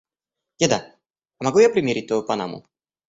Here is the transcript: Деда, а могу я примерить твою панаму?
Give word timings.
Деда, 0.59 0.79
а 1.37 1.43
могу 1.43 1.59
я 1.59 1.69
примерить 1.69 2.07
твою 2.07 2.23
панаму? 2.23 2.65